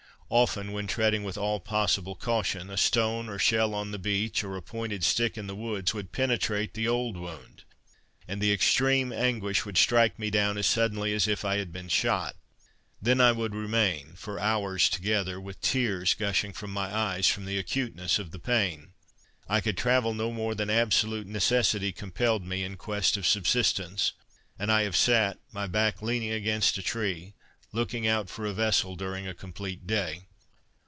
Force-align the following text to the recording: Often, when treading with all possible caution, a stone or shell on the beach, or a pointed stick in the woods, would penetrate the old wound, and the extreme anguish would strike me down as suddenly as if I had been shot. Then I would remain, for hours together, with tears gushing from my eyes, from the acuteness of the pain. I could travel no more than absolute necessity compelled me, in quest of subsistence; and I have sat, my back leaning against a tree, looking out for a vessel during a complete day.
Often, 0.33 0.71
when 0.71 0.87
treading 0.87 1.25
with 1.25 1.37
all 1.37 1.59
possible 1.59 2.15
caution, 2.15 2.69
a 2.69 2.77
stone 2.77 3.27
or 3.27 3.37
shell 3.37 3.73
on 3.75 3.91
the 3.91 3.99
beach, 3.99 4.45
or 4.45 4.55
a 4.55 4.61
pointed 4.61 5.03
stick 5.03 5.37
in 5.37 5.45
the 5.47 5.57
woods, 5.57 5.93
would 5.93 6.13
penetrate 6.13 6.73
the 6.73 6.87
old 6.87 7.17
wound, 7.17 7.65
and 8.29 8.39
the 8.39 8.53
extreme 8.53 9.11
anguish 9.11 9.65
would 9.65 9.77
strike 9.77 10.17
me 10.17 10.29
down 10.29 10.57
as 10.57 10.65
suddenly 10.65 11.13
as 11.13 11.27
if 11.27 11.43
I 11.43 11.57
had 11.57 11.73
been 11.73 11.89
shot. 11.89 12.37
Then 13.01 13.19
I 13.19 13.33
would 13.33 13.53
remain, 13.53 14.13
for 14.15 14.39
hours 14.39 14.87
together, 14.89 15.37
with 15.41 15.59
tears 15.59 16.13
gushing 16.13 16.53
from 16.53 16.71
my 16.71 16.95
eyes, 16.95 17.27
from 17.27 17.43
the 17.43 17.57
acuteness 17.59 18.17
of 18.17 18.31
the 18.31 18.39
pain. 18.39 18.93
I 19.49 19.59
could 19.59 19.75
travel 19.77 20.13
no 20.13 20.31
more 20.31 20.55
than 20.55 20.69
absolute 20.69 21.27
necessity 21.27 21.91
compelled 21.91 22.45
me, 22.45 22.63
in 22.63 22.77
quest 22.77 23.17
of 23.17 23.27
subsistence; 23.27 24.13
and 24.57 24.71
I 24.71 24.83
have 24.83 24.95
sat, 24.95 25.39
my 25.51 25.67
back 25.67 26.01
leaning 26.01 26.31
against 26.31 26.77
a 26.77 26.81
tree, 26.81 27.33
looking 27.73 28.05
out 28.05 28.29
for 28.29 28.45
a 28.45 28.51
vessel 28.51 28.97
during 28.97 29.25
a 29.25 29.33
complete 29.33 29.87
day. 29.87 30.19